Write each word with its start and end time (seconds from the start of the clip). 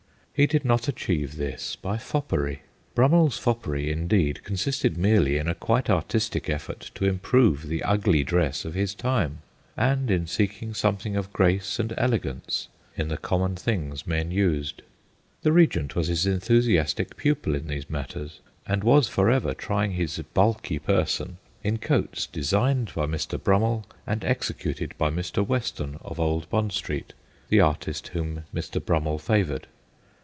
He 0.33 0.47
did 0.47 0.65
not 0.65 0.87
achieve 0.87 1.35
this 1.35 1.75
by 1.75 1.97
foppery. 1.97 2.61
Brummeirs 2.95 3.37
foppery, 3.37 3.91
indeed, 3.91 4.43
consisted 4.43 4.97
merely 4.97 5.37
in 5.37 5.47
a 5.47 5.53
quite 5.53 5.87
artistic 5.87 6.49
effort 6.49 6.89
to 6.95 7.05
improve 7.05 7.67
the 7.67 7.83
ugly 7.83 8.23
dress 8.23 8.65
of 8.65 8.75
Ms 8.75 8.95
time, 8.95 9.43
and 9.77 10.09
in 10.09 10.25
seeking 10.25 10.73
something 10.73 11.15
of 11.15 11.31
grace 11.31 11.77
and 11.77 11.93
elegance 11.95 12.69
in 12.97 13.09
the 13.09 13.17
common 13.19 13.55
things 13.55 14.07
men 14.07 14.31
used. 14.31 14.81
The 15.43 15.51
Regent 15.51 15.95
was 15.95 16.07
his 16.07 16.25
enthusiastic 16.25 17.17
pupil 17.17 17.53
in 17.53 17.67
these 17.67 17.87
matters, 17.87 18.39
and 18.65 18.83
was 18.83 19.07
for 19.07 19.29
ever 19.29 19.53
trying 19.53 19.91
his 19.91 20.17
bulky 20.33 20.79
person 20.79 21.37
in 21.63 21.77
coats 21.77 22.25
designed 22.25 22.91
by 22.95 23.05
Mr. 23.05 23.37
Brummell 23.39 23.85
and 24.07 24.23
executed 24.25 24.97
by 24.97 25.09
Mr. 25.09 25.09
A 25.09 25.11
MODE 25.11 25.19
OF 25.19 25.33
HUMOUR 25.35 25.49
45 25.49 25.49
Weston 25.49 25.97
of 26.01 26.19
Old 26.19 26.49
Bond 26.49 26.71
Street, 26.71 27.13
the 27.49 27.59
artist 27.61 28.07
whom 28.07 28.45
Mr. 28.51 28.83
Brummell 28.83 29.19
favoured. 29.19 29.67